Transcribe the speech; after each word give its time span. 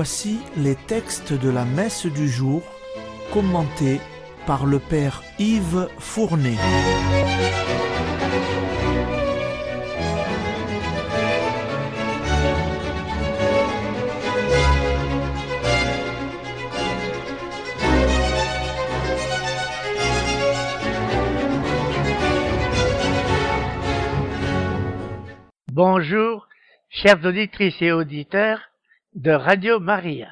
Voici 0.00 0.38
les 0.56 0.76
textes 0.76 1.32
de 1.32 1.50
la 1.50 1.64
messe 1.64 2.06
du 2.06 2.28
jour 2.28 2.62
commentés 3.32 3.98
par 4.46 4.64
le 4.64 4.78
Père 4.78 5.24
Yves 5.40 5.88
Fournet. 5.98 6.54
Bonjour, 25.72 26.46
chères 26.88 27.18
auditrices 27.24 27.82
et 27.82 27.90
auditeurs 27.90 28.67
de 29.18 29.32
Radio 29.32 29.80
Maria. 29.80 30.28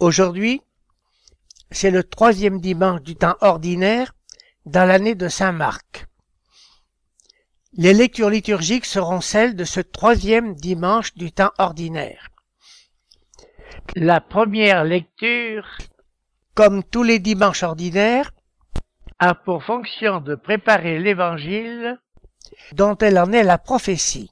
Aujourd'hui, 0.00 0.62
c'est 1.70 1.90
le 1.90 2.04
troisième 2.04 2.58
dimanche 2.58 3.02
du 3.02 3.16
temps 3.16 3.36
ordinaire 3.42 4.14
dans 4.64 4.86
l'année 4.86 5.14
de 5.14 5.28
Saint 5.28 5.52
Marc. 5.52 6.06
Les 7.74 7.92
lectures 7.92 8.30
liturgiques 8.30 8.86
seront 8.86 9.20
celles 9.20 9.54
de 9.56 9.64
ce 9.64 9.80
troisième 9.80 10.54
dimanche 10.54 11.12
du 11.16 11.32
temps 11.32 11.50
ordinaire. 11.58 12.30
La 13.94 14.22
première 14.22 14.82
lecture, 14.82 15.68
comme 16.54 16.82
tous 16.82 17.02
les 17.02 17.18
dimanches 17.18 17.62
ordinaires, 17.62 18.30
a 19.18 19.34
pour 19.34 19.62
fonction 19.64 20.20
de 20.22 20.34
préparer 20.34 20.98
l'évangile 20.98 22.00
dont 22.72 22.96
elle 22.96 23.18
en 23.18 23.32
est 23.32 23.44
la 23.44 23.58
prophétie. 23.58 24.30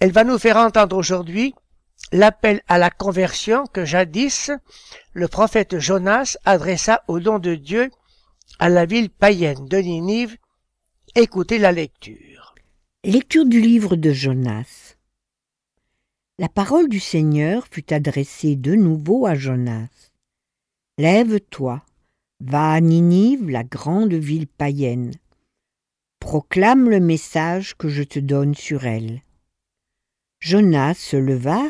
Elle 0.00 0.10
va 0.10 0.24
nous 0.24 0.38
faire 0.38 0.56
entendre 0.56 0.96
aujourd'hui 0.96 1.54
l'appel 2.12 2.62
à 2.68 2.78
la 2.78 2.90
conversion 2.90 3.66
que 3.66 3.84
jadis 3.84 4.50
le 5.12 5.28
prophète 5.28 5.78
Jonas 5.78 6.36
adressa 6.44 7.02
au 7.08 7.20
nom 7.20 7.38
de 7.38 7.54
Dieu 7.54 7.90
à 8.58 8.68
la 8.68 8.86
ville 8.86 9.10
païenne 9.10 9.66
de 9.66 9.78
Ninive. 9.78 10.36
Écoutez 11.14 11.58
la 11.58 11.72
lecture. 11.72 12.54
Lecture 13.04 13.46
du 13.46 13.60
livre 13.60 13.96
de 13.96 14.12
Jonas. 14.12 14.96
La 16.38 16.48
parole 16.48 16.88
du 16.88 17.00
Seigneur 17.00 17.66
fut 17.70 17.92
adressée 17.92 18.56
de 18.56 18.74
nouveau 18.74 19.26
à 19.26 19.34
Jonas. 19.34 19.88
Lève-toi, 20.98 21.82
va 22.40 22.72
à 22.72 22.80
Ninive, 22.80 23.48
la 23.50 23.64
grande 23.64 24.14
ville 24.14 24.46
païenne 24.46 25.12
proclame 26.18 26.90
le 26.90 27.00
message 27.00 27.74
que 27.76 27.88
je 27.88 28.02
te 28.02 28.18
donne 28.18 28.54
sur 28.54 28.84
elle. 28.84 29.22
Jonas 30.40 30.94
se 30.94 31.16
leva 31.16 31.62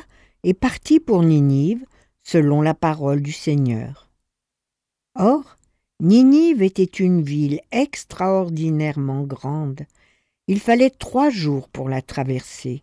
et 0.44 0.54
partit 0.54 1.00
pour 1.00 1.22
Ninive 1.22 1.84
selon 2.22 2.62
la 2.62 2.74
parole 2.74 3.22
du 3.22 3.32
Seigneur. 3.32 4.10
Or, 5.14 5.56
Ninive 6.00 6.62
était 6.62 6.84
une 6.84 7.22
ville 7.22 7.60
extraordinairement 7.72 9.22
grande. 9.22 9.82
Il 10.46 10.60
fallait 10.60 10.90
trois 10.90 11.30
jours 11.30 11.68
pour 11.68 11.88
la 11.88 12.02
traverser. 12.02 12.82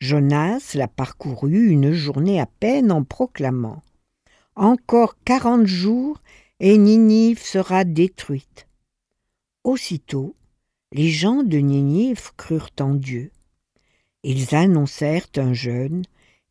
Jonas 0.00 0.72
la 0.74 0.88
parcourut 0.88 1.68
une 1.68 1.92
journée 1.92 2.40
à 2.40 2.46
peine 2.46 2.92
en 2.92 3.04
proclamant 3.04 3.82
Encore 4.56 5.16
quarante 5.24 5.66
jours 5.66 6.20
et 6.60 6.78
Ninive 6.78 7.42
sera 7.42 7.84
détruite. 7.84 8.66
Aussitôt, 9.64 10.34
les 10.92 11.10
gens 11.10 11.42
de 11.42 11.58
Ninive 11.58 12.32
crurent 12.36 12.70
en 12.80 12.94
Dieu. 12.94 13.32
Ils 14.22 14.54
annoncèrent 14.54 15.26
un 15.36 15.52
jeûne, 15.52 16.04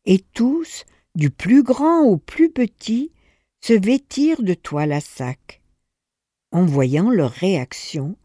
et 0.06 0.20
tous, 0.32 0.84
du 1.14 1.30
plus 1.30 1.62
grand 1.62 2.02
au 2.02 2.16
plus 2.16 2.50
petit, 2.50 3.12
se 3.60 3.72
vêtirent 3.72 4.42
de 4.42 4.54
toile 4.54 4.92
à 4.92 5.00
sac. 5.00 5.62
En 6.52 6.64
voyant 6.64 7.10
leur 7.10 7.30
réaction 7.30 8.16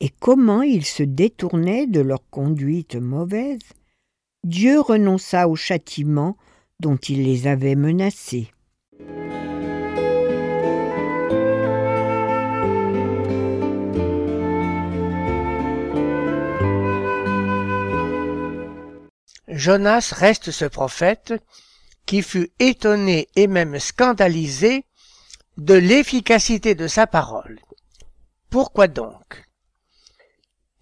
et 0.00 0.10
comment 0.10 0.62
ils 0.62 0.84
se 0.84 1.02
détournaient 1.02 1.86
de 1.86 2.00
leur 2.00 2.28
conduite 2.30 2.96
mauvaise, 2.96 3.62
Dieu 4.44 4.80
renonça 4.80 5.48
au 5.48 5.56
châtiment 5.56 6.36
dont 6.80 6.96
il 6.96 7.24
les 7.24 7.46
avait 7.46 7.74
menacés. 7.74 8.50
Jonas 19.56 20.12
reste 20.14 20.50
ce 20.50 20.66
prophète 20.66 21.34
qui 22.04 22.22
fut 22.22 22.50
étonné 22.58 23.28
et 23.36 23.46
même 23.46 23.78
scandalisé 23.78 24.84
de 25.56 25.74
l'efficacité 25.74 26.74
de 26.74 26.86
sa 26.86 27.06
parole. 27.06 27.58
Pourquoi 28.50 28.86
donc? 28.86 29.44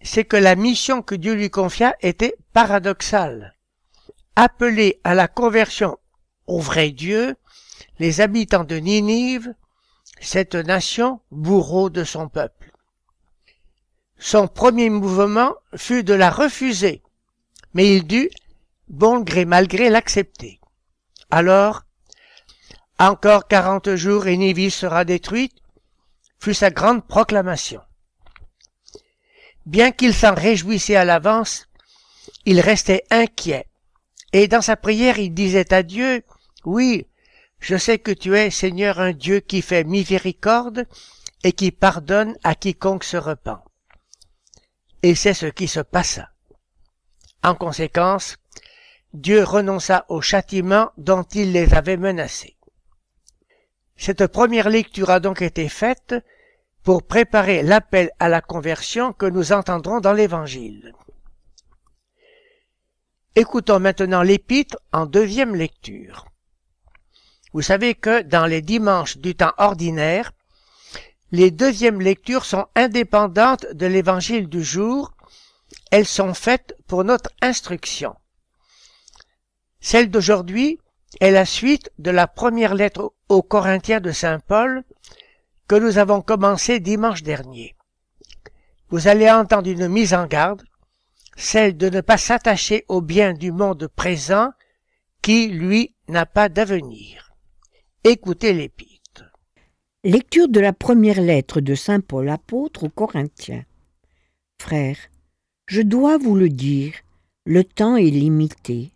C'est 0.01 0.25
que 0.25 0.37
la 0.37 0.55
mission 0.55 1.01
que 1.01 1.15
Dieu 1.15 1.33
lui 1.33 1.49
confia 1.49 1.95
était 2.01 2.35
paradoxale. 2.53 3.55
Appelés 4.35 4.99
à 5.03 5.15
la 5.15 5.27
conversion 5.27 5.97
au 6.45 6.59
vrai 6.59 6.91
Dieu, 6.91 7.35
les 7.99 8.21
habitants 8.21 8.65
de 8.65 8.75
Ninive, 8.75 9.55
cette 10.19 10.55
nation 10.55 11.21
bourreau 11.31 11.89
de 11.89 12.03
son 12.03 12.27
peuple. 12.27 12.71
Son 14.17 14.47
premier 14.47 14.89
mouvement 14.89 15.55
fut 15.75 16.03
de 16.03 16.13
la 16.13 16.29
refuser, 16.29 17.01
mais 17.73 17.95
il 17.95 18.05
dut 18.05 18.29
bon 18.87 19.21
gré 19.21 19.45
mal 19.45 19.67
gré 19.67 19.89
l'accepter. 19.89 20.59
Alors, 21.31 21.83
encore 22.99 23.47
quarante 23.47 23.95
jours 23.95 24.27
et 24.27 24.37
Nivis 24.37 24.71
sera 24.71 25.05
détruite, 25.05 25.55
fut 26.39 26.53
sa 26.53 26.69
grande 26.69 27.05
proclamation. 27.05 27.81
Bien 29.65 29.91
qu'il 29.91 30.13
s'en 30.13 30.35
réjouissait 30.35 30.95
à 30.95 31.05
l'avance, 31.05 31.67
il 32.45 32.59
restait 32.61 33.03
inquiet, 33.09 33.65
et 34.31 34.47
dans 34.47 34.61
sa 34.61 34.75
prière 34.75 35.17
il 35.17 35.33
disait 35.33 35.73
à 35.73 35.81
Dieu, 35.81 36.23
Oui, 36.63 37.07
je 37.59 37.77
sais 37.77 37.97
que 37.97 38.11
tu 38.11 38.37
es, 38.37 38.51
Seigneur, 38.51 38.99
un 38.99 39.11
Dieu 39.11 39.39
qui 39.39 39.61
fait 39.61 39.83
miséricorde 39.83 40.87
et 41.43 41.51
qui 41.51 41.71
pardonne 41.71 42.37
à 42.43 42.53
quiconque 42.55 43.03
se 43.03 43.17
repent. 43.17 43.63
Et 45.01 45.15
c'est 45.15 45.33
ce 45.33 45.47
qui 45.47 45.67
se 45.67 45.79
passa. 45.79 46.29
En 47.43 47.55
conséquence, 47.55 48.37
Dieu 49.15 49.43
renonça 49.43 50.05
au 50.09 50.19
châtiment 50.19 50.91
dont 50.97 51.23
il 51.23 51.53
les 51.53 51.73
avait 51.73 51.95
menacés. 51.95 52.57
Cette 53.95 54.27
première 54.27 54.69
lecture 54.69 55.09
a 55.09 55.21
donc 55.21 55.41
été 55.41 55.69
faite 55.69 56.15
pour 56.83 57.03
préparer 57.03 57.63
l'appel 57.63 58.11
à 58.19 58.27
la 58.27 58.41
conversion 58.41 59.13
que 59.13 59.25
nous 59.25 59.53
entendrons 59.53 60.01
dans 60.01 60.11
l'Évangile. 60.11 60.93
Écoutons 63.37 63.79
maintenant 63.79 64.21
l'épître 64.21 64.77
en 64.91 65.05
deuxième 65.05 65.55
lecture. 65.55 66.25
Vous 67.53 67.61
savez 67.61 67.95
que 67.95 68.21
dans 68.21 68.45
les 68.45 68.61
dimanches 68.61 69.17
du 69.17 69.33
temps 69.33 69.53
ordinaire, 69.57 70.33
les 71.31 71.51
deuxièmes 71.51 72.01
lectures 72.01 72.43
sont 72.43 72.67
indépendantes 72.75 73.65
de 73.73 73.85
l'Évangile 73.85 74.49
du 74.49 74.61
jour, 74.61 75.13
elles 75.89 76.05
sont 76.05 76.33
faites 76.33 76.75
pour 76.85 77.05
notre 77.05 77.29
instruction. 77.41 78.13
Celle 79.95 80.11
d'aujourd'hui 80.11 80.77
est 81.21 81.31
la 81.31 81.45
suite 81.45 81.89
de 81.99 82.11
la 82.11 82.27
première 82.27 82.75
lettre 82.75 83.13
aux 83.29 83.41
Corinthiens 83.41 84.01
de 84.01 84.11
Saint 84.11 84.39
Paul 84.39 84.83
que 85.69 85.75
nous 85.75 85.97
avons 85.97 86.21
commencé 86.21 86.81
dimanche 86.81 87.23
dernier. 87.23 87.77
Vous 88.89 89.07
allez 89.07 89.31
entendre 89.31 89.69
une 89.69 89.87
mise 89.87 90.13
en 90.13 90.27
garde, 90.27 90.63
celle 91.37 91.77
de 91.77 91.87
ne 91.87 92.01
pas 92.01 92.17
s'attacher 92.17 92.83
au 92.89 92.99
bien 92.99 93.31
du 93.31 93.53
monde 93.53 93.87
présent 93.87 94.49
qui, 95.21 95.47
lui, 95.47 95.95
n'a 96.09 96.25
pas 96.25 96.49
d'avenir. 96.49 97.31
Écoutez 98.03 98.51
l'épître. 98.51 99.23
Lecture 100.03 100.49
de 100.49 100.59
la 100.59 100.73
première 100.73 101.21
lettre 101.21 101.61
de 101.61 101.73
Saint 101.73 102.01
Paul 102.01 102.27
apôtre 102.27 102.83
aux 102.83 102.89
Corinthiens. 102.89 103.63
Frères, 104.61 104.99
je 105.67 105.81
dois 105.81 106.17
vous 106.17 106.35
le 106.35 106.49
dire, 106.49 106.95
le 107.45 107.63
temps 107.63 107.95
est 107.95 108.11
limité 108.11 108.91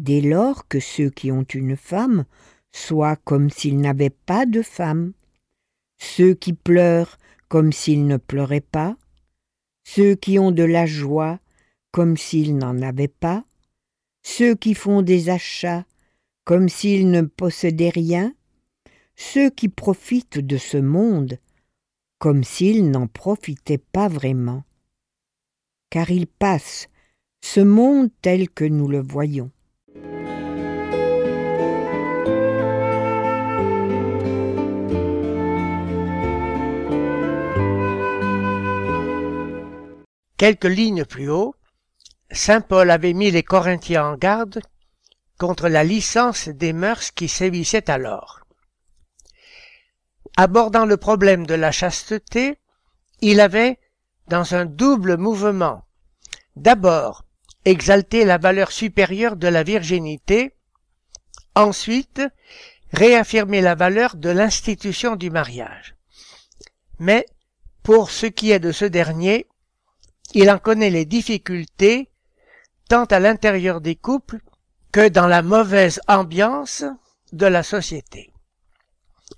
dès 0.00 0.20
lors 0.20 0.66
que 0.66 0.80
ceux 0.80 1.10
qui 1.10 1.30
ont 1.30 1.42
une 1.42 1.76
femme 1.76 2.24
soient 2.72 3.16
comme 3.16 3.50
s'ils 3.50 3.80
n'avaient 3.80 4.10
pas 4.10 4.46
de 4.46 4.62
femme, 4.62 5.12
ceux 5.98 6.34
qui 6.34 6.52
pleurent 6.52 7.18
comme 7.48 7.72
s'ils 7.72 8.06
ne 8.06 8.16
pleuraient 8.16 8.60
pas, 8.60 8.96
ceux 9.84 10.14
qui 10.14 10.38
ont 10.38 10.52
de 10.52 10.62
la 10.62 10.86
joie 10.86 11.38
comme 11.92 12.16
s'ils 12.16 12.56
n'en 12.56 12.80
avaient 12.80 13.08
pas, 13.08 13.44
ceux 14.22 14.54
qui 14.54 14.74
font 14.74 15.02
des 15.02 15.28
achats 15.28 15.84
comme 16.44 16.68
s'ils 16.68 17.10
ne 17.10 17.22
possédaient 17.22 17.90
rien, 17.90 18.34
ceux 19.16 19.50
qui 19.50 19.68
profitent 19.68 20.38
de 20.38 20.56
ce 20.56 20.78
monde 20.78 21.38
comme 22.18 22.44
s'ils 22.44 22.90
n'en 22.90 23.06
profitaient 23.06 23.78
pas 23.78 24.08
vraiment. 24.08 24.64
Car 25.90 26.10
il 26.10 26.26
passe, 26.26 26.88
ce 27.42 27.60
monde 27.60 28.10
tel 28.22 28.48
que 28.48 28.64
nous 28.64 28.88
le 28.88 29.00
voyons. 29.00 29.50
Quelques 40.40 40.64
lignes 40.64 41.04
plus 41.04 41.28
haut, 41.28 41.54
Saint 42.30 42.62
Paul 42.62 42.90
avait 42.90 43.12
mis 43.12 43.30
les 43.30 43.42
Corinthiens 43.42 44.06
en 44.06 44.16
garde 44.16 44.62
contre 45.38 45.68
la 45.68 45.84
licence 45.84 46.48
des 46.48 46.72
mœurs 46.72 47.10
qui 47.10 47.28
sévissaient 47.28 47.90
alors. 47.90 48.40
Abordant 50.38 50.86
le 50.86 50.96
problème 50.96 51.46
de 51.46 51.52
la 51.52 51.72
chasteté, 51.72 52.56
il 53.20 53.38
avait, 53.38 53.78
dans 54.28 54.54
un 54.54 54.64
double 54.64 55.18
mouvement, 55.18 55.84
d'abord 56.56 57.26
exalté 57.66 58.24
la 58.24 58.38
valeur 58.38 58.72
supérieure 58.72 59.36
de 59.36 59.46
la 59.46 59.62
virginité, 59.62 60.54
ensuite 61.54 62.22
réaffirmer 62.94 63.60
la 63.60 63.74
valeur 63.74 64.16
de 64.16 64.30
l'institution 64.30 65.16
du 65.16 65.28
mariage. 65.28 65.96
Mais, 66.98 67.26
pour 67.82 68.10
ce 68.10 68.24
qui 68.24 68.52
est 68.52 68.58
de 68.58 68.72
ce 68.72 68.86
dernier, 68.86 69.46
il 70.34 70.50
en 70.50 70.58
connaît 70.58 70.90
les 70.90 71.04
difficultés 71.04 72.10
tant 72.88 73.04
à 73.04 73.20
l'intérieur 73.20 73.80
des 73.80 73.96
couples 73.96 74.40
que 74.92 75.08
dans 75.08 75.26
la 75.26 75.42
mauvaise 75.42 76.00
ambiance 76.08 76.84
de 77.32 77.46
la 77.46 77.62
société. 77.62 78.32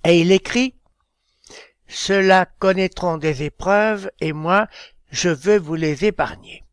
Et 0.03 0.21
il 0.21 0.31
écrit 0.31 0.75
Ceux-là 1.87 2.47
connaîtront 2.59 3.17
des 3.17 3.43
épreuves 3.43 4.09
et 4.19 4.33
moi, 4.33 4.67
je 5.11 5.29
veux 5.29 5.59
vous 5.59 5.75
les 5.75 6.05
épargner. 6.05 6.63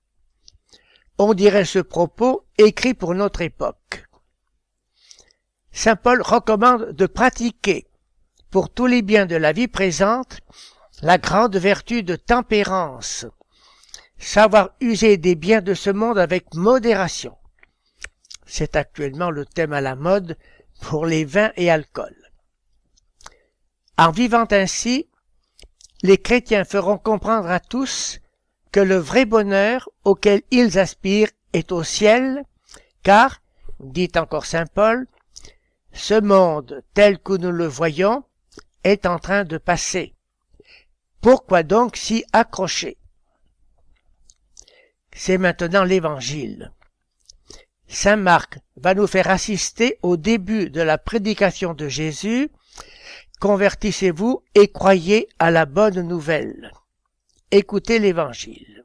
On 1.18 1.34
dirait 1.34 1.66
ce 1.66 1.78
propos 1.78 2.46
écrit 2.56 2.94
pour 2.94 3.14
notre 3.14 3.42
époque. 3.42 4.06
Saint 5.72 5.96
Paul 5.96 6.22
recommande 6.22 6.92
de 6.92 7.06
pratiquer, 7.06 7.86
pour 8.50 8.70
tous 8.70 8.86
les 8.86 9.02
biens 9.02 9.26
de 9.26 9.36
la 9.36 9.52
vie 9.52 9.68
présente, 9.68 10.40
la 11.02 11.18
grande 11.18 11.56
vertu 11.56 12.02
de 12.02 12.16
tempérance, 12.16 13.26
savoir 14.20 14.70
user 14.80 15.16
des 15.16 15.34
biens 15.34 15.62
de 15.62 15.74
ce 15.74 15.90
monde 15.90 16.18
avec 16.18 16.54
modération. 16.54 17.36
C'est 18.46 18.76
actuellement 18.76 19.30
le 19.30 19.46
thème 19.46 19.72
à 19.72 19.80
la 19.80 19.96
mode 19.96 20.36
pour 20.82 21.06
les 21.06 21.24
vins 21.24 21.52
et 21.56 21.70
alcools. 21.70 22.30
En 23.96 24.10
vivant 24.10 24.46
ainsi, 24.50 25.08
les 26.02 26.18
chrétiens 26.18 26.64
feront 26.64 26.98
comprendre 26.98 27.50
à 27.50 27.60
tous 27.60 28.20
que 28.72 28.80
le 28.80 28.96
vrai 28.96 29.24
bonheur 29.24 29.88
auquel 30.04 30.42
ils 30.50 30.78
aspirent 30.78 31.30
est 31.52 31.72
au 31.72 31.82
ciel, 31.82 32.44
car, 33.02 33.42
dit 33.80 34.12
encore 34.16 34.46
saint 34.46 34.66
Paul, 34.66 35.06
ce 35.92 36.20
monde 36.20 36.82
tel 36.94 37.18
que 37.18 37.32
nous 37.32 37.50
le 37.50 37.66
voyons 37.66 38.24
est 38.84 39.06
en 39.06 39.18
train 39.18 39.44
de 39.44 39.58
passer. 39.58 40.14
Pourquoi 41.20 41.62
donc 41.62 41.96
s'y 41.96 42.24
accrocher? 42.32 42.99
C'est 45.12 45.38
maintenant 45.38 45.84
l'Évangile. 45.84 46.72
Saint 47.88 48.16
Marc 48.16 48.58
va 48.76 48.94
nous 48.94 49.06
faire 49.06 49.28
assister 49.28 49.98
au 50.02 50.16
début 50.16 50.70
de 50.70 50.80
la 50.80 50.96
prédication 50.96 51.74
de 51.74 51.88
Jésus. 51.88 52.48
Convertissez-vous 53.40 54.42
et 54.54 54.68
croyez 54.68 55.28
à 55.38 55.50
la 55.50 55.66
bonne 55.66 56.02
nouvelle. 56.02 56.70
Écoutez 57.50 57.98
l'Évangile. 57.98 58.84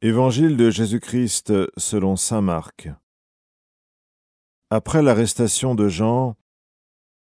Évangile 0.00 0.56
de 0.56 0.70
Jésus-Christ 0.70 1.52
selon 1.78 2.16
Saint 2.16 2.42
Marc. 2.42 2.88
Après 4.70 5.02
l'arrestation 5.02 5.74
de 5.74 5.88
Jean, 5.88 6.36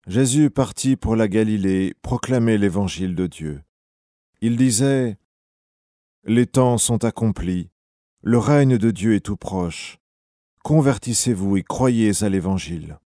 Jésus 0.07 0.49
partit 0.49 0.95
pour 0.95 1.15
la 1.15 1.27
Galilée 1.27 1.95
proclamer 2.01 2.57
l'Évangile 2.57 3.15
de 3.15 3.27
Dieu. 3.27 3.61
Il 4.41 4.57
disait 4.57 5.17
Les 6.23 6.45
temps 6.45 6.77
sont 6.77 7.03
accomplis, 7.03 7.69
le 8.21 8.37
règne 8.37 8.77
de 8.77 8.91
Dieu 8.91 9.15
est 9.15 9.25
tout 9.25 9.37
proche. 9.37 9.97
Convertissez-vous 10.63 11.57
et 11.57 11.63
croyez 11.63 12.23
à 12.23 12.29
l'Évangile. 12.29 12.99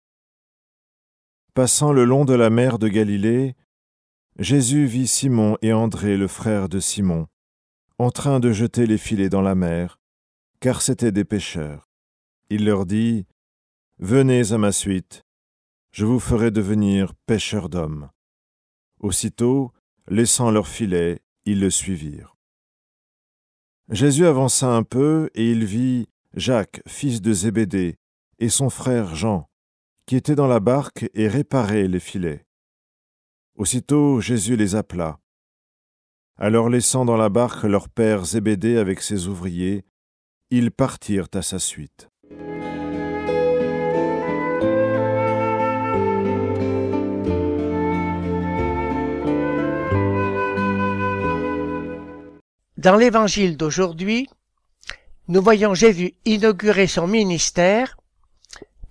Passant 1.53 1.93
le 1.93 2.03
long 2.03 2.25
de 2.25 2.33
la 2.33 2.49
mer 2.49 2.79
de 2.79 2.87
Galilée, 2.87 3.55
Jésus 4.39 4.87
vit 4.87 5.07
Simon 5.07 5.57
et 5.61 5.71
André, 5.71 6.17
le 6.17 6.27
frère 6.27 6.67
de 6.67 6.79
Simon, 6.79 7.27
en 7.99 8.09
train 8.09 8.39
de 8.39 8.51
jeter 8.51 8.87
les 8.87 8.97
filets 8.97 9.29
dans 9.29 9.43
la 9.43 9.53
mer, 9.53 9.99
car 10.59 10.81
c'étaient 10.81 11.11
des 11.11 11.25
pêcheurs. 11.25 11.87
Il 12.49 12.65
leur 12.65 12.87
dit, 12.87 13.27
Venez 13.99 14.51
à 14.51 14.57
ma 14.57 14.71
suite, 14.71 15.23
je 15.91 16.05
vous 16.05 16.19
ferai 16.19 16.49
devenir 16.49 17.13
pêcheurs 17.27 17.69
d'hommes. 17.69 18.09
Aussitôt, 18.99 19.71
laissant 20.07 20.49
leurs 20.49 20.67
filets, 20.67 21.21
ils 21.45 21.59
le 21.59 21.69
suivirent. 21.69 22.35
Jésus 23.89 24.25
avança 24.25 24.67
un 24.75 24.81
peu 24.81 25.29
et 25.35 25.51
il 25.51 25.65
vit 25.65 26.07
Jacques, 26.33 26.81
fils 26.87 27.21
de 27.21 27.31
Zébédée, 27.31 27.97
et 28.39 28.49
son 28.49 28.71
frère 28.71 29.13
Jean, 29.13 29.47
qui 30.07 30.15
étaient 30.15 30.35
dans 30.35 30.47
la 30.47 30.59
barque 30.59 31.07
et 31.13 31.27
réparaient 31.27 31.87
les 31.87 31.99
filets. 31.99 32.45
Aussitôt 33.55 34.19
Jésus 34.19 34.55
les 34.55 34.73
appela. 34.73 35.19
Alors 36.37 36.69
laissant 36.69 37.05
dans 37.05 37.17
la 37.17 37.29
barque 37.29 37.63
leur 37.63 37.87
père 37.87 38.25
Zébédée 38.25 38.77
avec 38.77 39.03
ses 39.03 39.27
ouvriers, 39.27 39.85
ils 40.49 40.71
partirent 40.71 41.29
à 41.35 41.43
sa 41.43 41.59
suite. 41.59 42.09
Dans 52.83 52.97
l'évangile 52.97 53.55
d'aujourd'hui, 53.55 54.27
nous 55.29 55.41
voyons 55.41 55.73
Jésus 55.73 56.15
inaugurer 56.25 56.87
son 56.87 57.07
ministère 57.07 57.95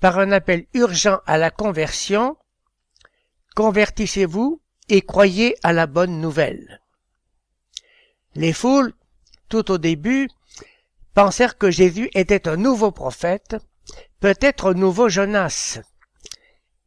par 0.00 0.18
un 0.18 0.32
appel 0.32 0.64
urgent 0.72 1.18
à 1.26 1.36
la 1.36 1.50
conversion. 1.50 2.38
Convertissez-vous 3.54 4.62
et 4.88 5.02
croyez 5.02 5.56
à 5.62 5.74
la 5.74 5.86
bonne 5.86 6.22
nouvelle. 6.22 6.80
Les 8.34 8.54
foules, 8.54 8.94
tout 9.50 9.70
au 9.70 9.76
début, 9.76 10.30
pensèrent 11.12 11.58
que 11.58 11.70
Jésus 11.70 12.08
était 12.14 12.48
un 12.48 12.56
nouveau 12.56 12.92
prophète, 12.92 13.58
peut-être 14.20 14.70
un 14.70 14.74
nouveau 14.74 15.10
Jonas. 15.10 15.80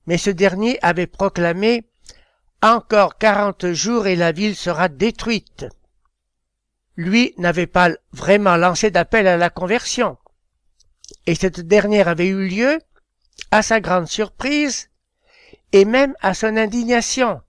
Mais 0.08 0.18
ce 0.18 0.32
dernier 0.32 0.80
avait 0.82 1.06
proclamé 1.06 1.88
Encore 2.63 3.20
quarante 3.20 3.74
jours 3.74 4.08
et 4.08 4.15
la 4.15 4.32
ville 4.32 4.56
sera 4.56 4.89
détruite. 4.89 5.68
Lui 6.98 7.34
n'avait 7.38 7.68
pas 7.68 7.90
vraiment 8.12 8.56
lancé 8.56 8.92
d'appel 8.92 9.28
à 9.28 9.38
la 9.38 9.50
conversion. 9.50 10.18
Et 11.25 11.36
cette 11.36 11.60
dernière 11.60 12.08
avait 12.08 12.28
eu 12.28 12.48
lieu, 12.48 12.80
à 13.52 13.62
sa 13.62 13.80
grande 13.80 14.08
surprise, 14.08 14.90
et 15.72 15.86
même 15.86 16.16
à 16.22 16.34
son 16.34 16.56
indignation. 16.58 17.42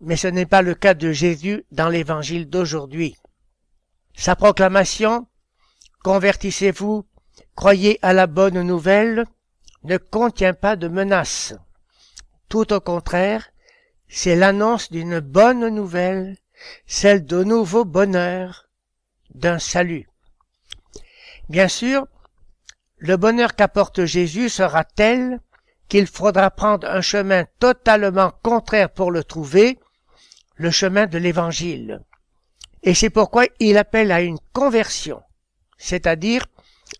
Mais 0.00 0.16
ce 0.16 0.28
n'est 0.28 0.46
pas 0.46 0.62
le 0.62 0.74
cas 0.74 0.94
de 0.94 1.12
Jésus 1.12 1.64
dans 1.70 1.88
l'évangile 1.88 2.48
d'aujourd'hui. 2.48 3.16
Sa 4.14 4.36
proclamation, 4.36 5.26
convertissez-vous, 6.02 7.06
croyez 7.54 7.98
à 8.02 8.12
la 8.12 8.26
bonne 8.26 8.60
nouvelle, 8.62 9.24
ne 9.84 9.96
contient 9.96 10.54
pas 10.54 10.76
de 10.76 10.88
menace. 10.88 11.54
Tout 12.48 12.72
au 12.72 12.80
contraire, 12.80 13.48
c'est 14.08 14.36
l'annonce 14.36 14.90
d'une 14.90 15.20
bonne 15.20 15.68
nouvelle, 15.68 16.36
celle 16.86 17.24
de 17.24 17.42
nouveau 17.44 17.84
bonheur, 17.84 18.68
d'un 19.34 19.58
salut. 19.58 20.08
Bien 21.48 21.68
sûr, 21.68 22.06
le 22.96 23.16
bonheur 23.16 23.54
qu'apporte 23.54 24.04
Jésus 24.04 24.48
sera 24.48 24.84
tel 24.84 25.40
qu'il 25.88 26.06
faudra 26.06 26.50
prendre 26.50 26.88
un 26.88 27.00
chemin 27.00 27.44
totalement 27.58 28.32
contraire 28.42 28.90
pour 28.90 29.10
le 29.10 29.22
trouver, 29.22 29.78
le 30.56 30.70
chemin 30.70 31.06
de 31.06 31.18
l'Évangile. 31.18 32.02
Et 32.82 32.94
c'est 32.94 33.10
pourquoi 33.10 33.44
il 33.60 33.78
appelle 33.78 34.10
à 34.10 34.20
une 34.20 34.38
conversion, 34.52 35.22
c'est-à-dire 35.78 36.46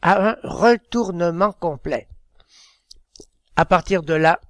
à 0.03 0.31
un 0.31 0.37
retournement 0.43 1.53
complet. 1.53 2.09
À 3.57 3.65
partir 3.65 4.03
de 4.03 4.15
là, 4.15 4.41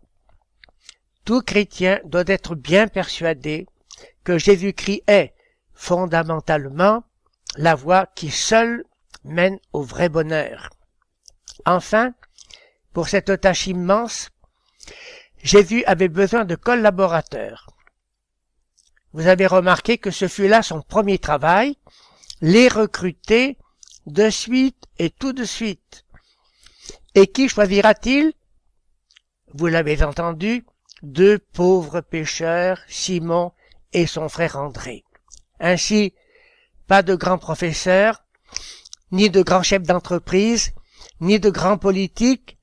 tout 1.24 1.40
chrétien 1.40 2.00
doit 2.04 2.24
être 2.26 2.54
bien 2.54 2.88
persuadé 2.88 3.66
que 4.26 4.38
Jésus-Christ 4.38 5.04
est 5.06 5.34
fondamentalement 5.72 7.04
la 7.56 7.76
voie 7.76 8.06
qui 8.16 8.32
seule 8.32 8.84
mène 9.22 9.60
au 9.72 9.82
vrai 9.82 10.08
bonheur. 10.08 10.70
Enfin, 11.64 12.12
pour 12.92 13.08
cette 13.08 13.40
tâche 13.40 13.68
immense, 13.68 14.30
Jésus 15.44 15.84
avait 15.84 16.08
besoin 16.08 16.44
de 16.44 16.56
collaborateurs. 16.56 17.68
Vous 19.12 19.28
avez 19.28 19.46
remarqué 19.46 19.96
que 19.96 20.10
ce 20.10 20.26
fut 20.26 20.48
là 20.48 20.60
son 20.60 20.82
premier 20.82 21.20
travail, 21.20 21.78
les 22.40 22.66
recruter 22.66 23.58
de 24.06 24.28
suite 24.28 24.86
et 24.98 25.10
tout 25.10 25.32
de 25.32 25.44
suite. 25.44 26.04
Et 27.14 27.28
qui 27.28 27.48
choisira-t-il? 27.48 28.32
Vous 29.54 29.68
l'avez 29.68 30.02
entendu, 30.02 30.66
deux 31.02 31.38
pauvres 31.38 32.00
pêcheurs, 32.00 32.80
Simon 32.88 33.52
et 33.96 34.06
son 34.06 34.28
frère 34.28 34.56
André. 34.56 35.04
Ainsi, 35.58 36.12
pas 36.86 37.02
de 37.02 37.14
grands 37.14 37.38
professeurs, 37.38 38.22
ni 39.10 39.30
de 39.30 39.40
grands 39.40 39.62
chefs 39.62 39.84
d'entreprise, 39.84 40.72
ni 41.20 41.40
de 41.40 41.48
grands 41.48 41.78
politiques, 41.78 42.58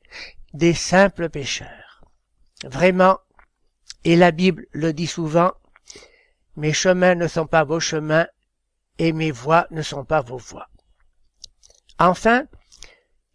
des 0.54 0.76
simples 0.76 1.30
pêcheurs. 1.30 2.04
Vraiment, 2.64 3.18
et 4.04 4.16
la 4.16 4.30
Bible 4.30 4.68
le 4.74 4.94
dit 4.94 5.08
souvent, 5.08 5.52
mes 6.56 6.72
chemins 6.72 7.16
ne 7.16 7.28
sont 7.28 7.48
pas 7.48 7.64
vos 7.64 7.80
chemins, 7.80 8.28
et 9.00 9.12
mes 9.12 9.32
voies 9.32 9.66
ne 9.72 9.82
sont 9.82 10.06
pas 10.06 10.22
vos 10.22 10.38
voies. 10.38 10.70
Enfin, 11.98 12.46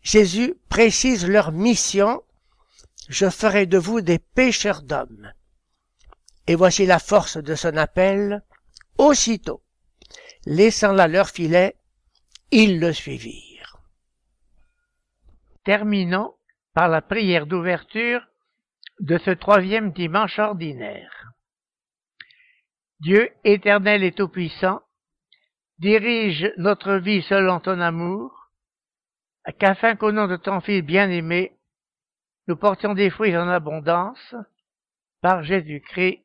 Jésus 0.02 0.55
précise 0.69 1.26
leur 1.26 1.50
mission, 1.50 2.23
je 3.09 3.28
ferai 3.28 3.67
de 3.67 3.76
vous 3.76 4.02
des 4.02 4.21
pêcheurs 4.21 4.83
d'hommes. 4.83 5.33
Et 6.49 6.57
voici 6.57 6.87
la 6.87 6.99
force 6.99 7.37
de 7.37 7.55
son 7.55 7.76
appel, 7.76 8.43
aussitôt, 8.97 9.62
laissant 10.47 10.93
là 10.93 11.07
leur 11.07 11.28
filet, 11.28 11.76
ils 12.50 12.81
le 12.81 12.93
suivirent. 12.93 13.76
Terminons 15.64 16.35
par 16.73 16.88
la 16.88 17.02
prière 17.02 17.47
d'ouverture 17.47 18.26
de 19.00 19.19
ce 19.19 19.31
troisième 19.31 19.93
dimanche 19.93 20.38
ordinaire. 20.38 21.33
Dieu 23.00 23.31
éternel 23.45 24.02
et 24.02 24.12
tout-puissant, 24.12 24.81
dirige 25.78 26.50
notre 26.57 26.95
vie 26.95 27.23
selon 27.23 27.61
ton 27.61 27.78
amour, 27.78 28.50
qu'afin 29.59 29.97
qu'au 29.97 30.12
nom 30.12 30.26
de 30.26 30.37
ton 30.37 30.61
Fils 30.61 30.83
bien-aimé, 30.83 31.52
nous 32.49 32.57
portions 32.57 32.95
des 32.95 33.11
fruits 33.11 33.37
en 33.37 33.49
abondance, 33.49 34.35
par 35.21 35.45
Jésus-Christ. 35.45 36.25